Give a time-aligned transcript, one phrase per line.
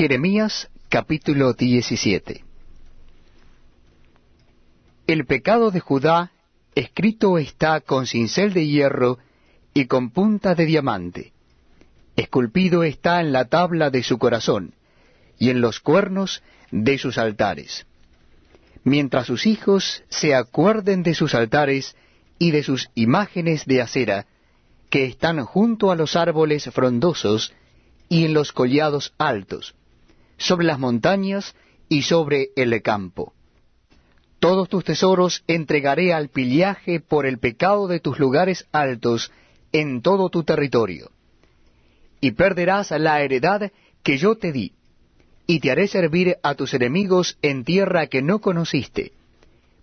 [0.00, 2.42] Jeremías capítulo 17
[5.06, 6.32] El pecado de Judá
[6.74, 9.18] escrito está con cincel de hierro
[9.74, 11.34] y con punta de diamante.
[12.16, 14.72] Esculpido está en la tabla de su corazón
[15.38, 17.86] y en los cuernos de sus altares.
[18.84, 21.94] Mientras sus hijos se acuerden de sus altares
[22.38, 24.24] y de sus imágenes de acera,
[24.88, 27.52] que están junto a los árboles frondosos
[28.08, 29.74] y en los collados altos,
[30.40, 31.54] sobre las montañas
[31.88, 33.34] y sobre el campo.
[34.40, 39.30] Todos tus tesoros entregaré al pillaje por el pecado de tus lugares altos
[39.70, 41.10] en todo tu territorio.
[42.22, 43.70] Y perderás la heredad
[44.02, 44.72] que yo te di,
[45.46, 49.12] y te haré servir a tus enemigos en tierra que no conociste,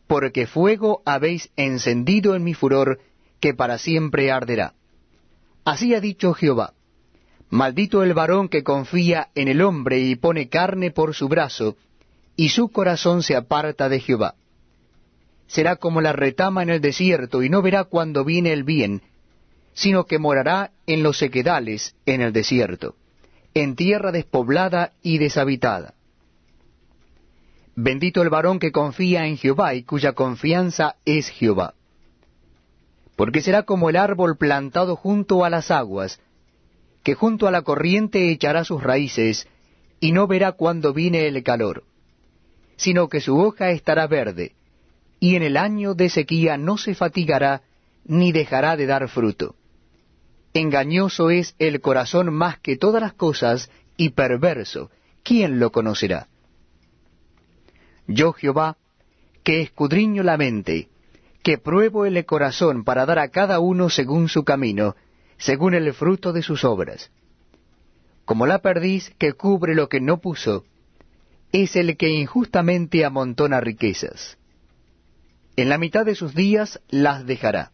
[0.08, 3.00] porque fuego habéis encendido en mi furor,
[3.40, 4.74] que para siempre arderá.
[5.66, 6.74] Así ha dicho Jehová.
[7.50, 11.78] Maldito el varón que confía en el hombre y pone carne por su brazo,
[12.36, 14.36] y su corazón se aparta de Jehová.
[15.48, 19.02] Será como la retama en el desierto, y no verá cuando viene el bien,
[19.74, 22.96] sino que morará en los sequedales en el desierto,
[23.54, 25.94] en tierra despoblada y deshabitada.
[27.76, 31.76] Bendito el varón que confía en Jehová y cuya confianza es Jehová
[33.18, 36.22] porque será como el árbol plantado junto a las aguas,
[37.08, 39.48] que junto a la corriente echará sus raíces,
[40.02, 41.86] y no verá cuando viene el calor,
[42.76, 44.56] sino que su hoja estará verde,
[45.18, 47.62] y en el año de sequía no se fatigará,
[48.04, 49.56] ni dejará de dar fruto.
[50.54, 54.92] Engañoso es el corazón más que todas las cosas, y perverso,
[55.24, 56.28] ¿quién lo conocerá?
[58.06, 58.76] Yo Jehová,
[59.46, 60.90] que escudriño la mente,
[61.42, 64.98] que pruebo el corazón para dar a cada uno según su camino,
[65.38, 67.12] según el fruto de sus obras.
[68.26, 70.66] Como la perdiz que cubre lo que no puso,
[71.52, 74.38] es el que injustamente amontona riquezas.
[75.56, 77.72] En la mitad de sus días las dejará,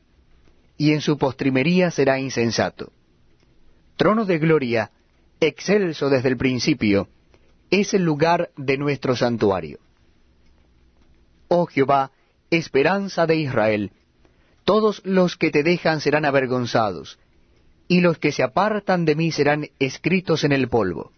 [0.77, 2.91] y en su postrimería será insensato.
[3.97, 4.91] Trono de gloria,
[5.39, 7.07] excelso desde el principio,
[7.69, 9.79] es el lugar de nuestro santuario.
[11.47, 12.11] Oh Jehová,
[12.51, 13.91] esperanza de Israel.
[14.63, 17.19] Todos los que te dejan serán avergonzados,
[17.87, 21.11] y los que se apartan de mí serán escritos en el polvo.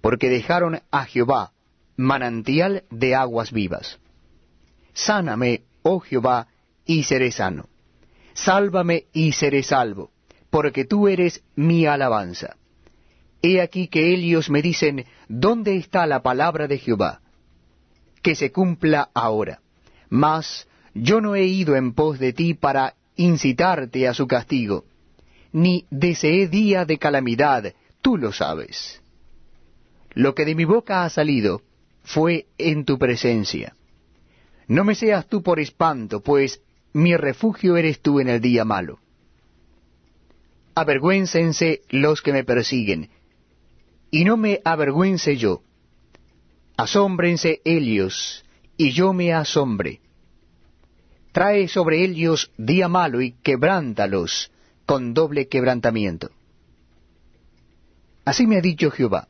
[0.00, 1.52] Porque dejaron a Jehová,
[1.96, 3.98] manantial de aguas vivas.
[4.92, 6.48] Sáname, oh Jehová,
[6.84, 7.68] y seré sano.
[8.34, 10.10] Sálvame y seré salvo,
[10.50, 12.56] porque tú eres mi alabanza.
[13.42, 17.20] He aquí que ellos me dicen, ¿dónde está la palabra de Jehová?
[18.22, 19.60] Que se cumpla ahora.
[20.08, 24.84] Mas yo no he ido en pos de ti para incitarte a su castigo,
[25.52, 29.00] ni deseé día de calamidad, tú lo sabes.
[30.14, 31.62] Lo que de mi boca ha salido
[32.02, 33.74] fue en tu presencia.
[34.66, 36.60] No me seas tú por espanto, pues
[36.92, 38.98] mi refugio eres tú en el día malo.
[40.74, 43.10] Avergüéncense los que me persiguen,
[44.10, 45.62] y no me avergüence yo.
[46.76, 48.44] Asómbrense ellos,
[48.76, 50.00] y yo me asombre.
[51.32, 54.50] Trae sobre ellos día malo y quebrántalos
[54.88, 56.30] con doble quebrantamiento.
[58.24, 59.28] Así me ha dicho Jehová,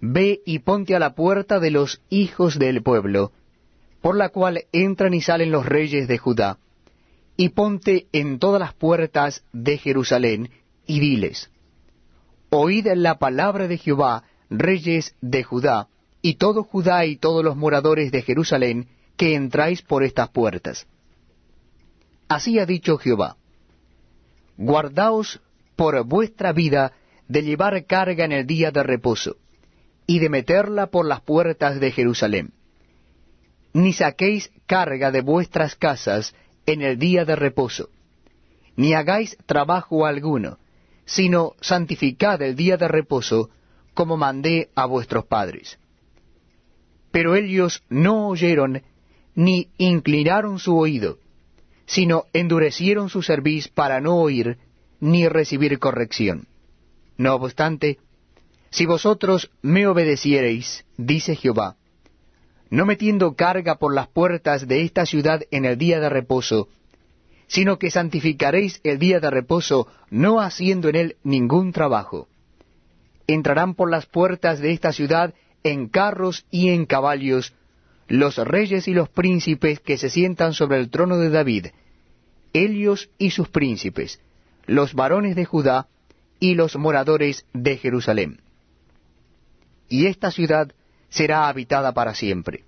[0.00, 3.30] ve y ponte a la puerta de los hijos del pueblo,
[4.00, 6.58] por la cual entran y salen los reyes de Judá,
[7.36, 10.50] y ponte en todas las puertas de Jerusalén,
[10.88, 11.52] y diles,
[12.50, 15.86] Oíd la palabra de Jehová, reyes de Judá,
[16.20, 20.88] y todo Judá y todos los moradores de Jerusalén, que entráis por estas puertas.
[22.26, 23.36] Así ha dicho Jehová,
[24.60, 25.40] guardaos
[25.74, 26.92] por vuestra vida
[27.28, 29.36] de llevar carga en el día de reposo,
[30.06, 32.52] y de meterla por las puertas de Jerusalén.
[33.72, 36.34] Ni saquéis carga de vuestras casas
[36.66, 37.88] en el día de reposo,
[38.76, 40.58] ni hagáis trabajo alguno,
[41.06, 43.48] sino santificad el día de reposo,
[43.94, 45.78] como mandé a vuestros padres.
[47.10, 48.82] Pero ellos no oyeron
[49.34, 51.18] ni inclinaron su oído,
[51.90, 54.58] sino endurecieron su cerviz para no oír
[55.00, 56.46] ni recibir corrección.
[57.16, 57.98] No obstante,
[58.70, 61.74] si vosotros me obedeciereis, dice Jehová,
[62.70, 66.68] no metiendo carga por las puertas de esta ciudad en el día de reposo,
[67.48, 72.28] sino que santificaréis el día de reposo, no haciendo en él ningún trabajo.
[73.26, 75.34] Entrarán por las puertas de esta ciudad
[75.64, 77.52] en carros y en caballos,
[78.10, 81.68] los reyes y los príncipes que se sientan sobre el trono de David,
[82.52, 84.20] ellos y sus príncipes,
[84.66, 85.86] los varones de Judá
[86.40, 88.40] y los moradores de Jerusalén.
[89.88, 90.72] y esta ciudad
[91.08, 92.64] será habitada para siempre.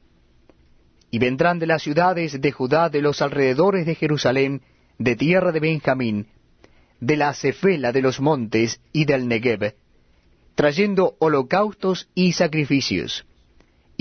[1.11, 4.62] Y vendrán de las ciudades de Judá, de los alrededores de Jerusalén,
[4.99, 6.27] de tierra de Benjamín,
[7.00, 9.75] de la cefela de los montes y del Negev,
[10.56, 13.25] trayendo holocaustos y sacrificios,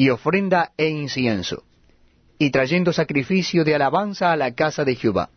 [0.02, 1.64] y ofrenda e incienso,
[2.40, 5.30] y trayendo sacrificio de alabanza a la casa de Jehová.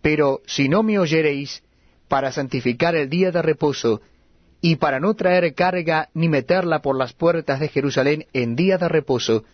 [0.00, 1.62] Pero si no me oyereis,
[2.08, 4.00] para santificar el día de reposo,
[4.60, 8.88] y para no traer carga ni meterla por las puertas de Jerusalén en día de
[8.88, 9.44] reposo,